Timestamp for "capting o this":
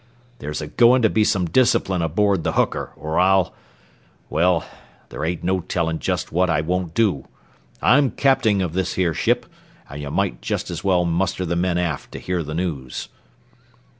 8.09-8.95